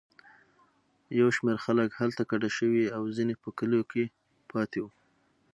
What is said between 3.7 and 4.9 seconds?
کې پاتې وو.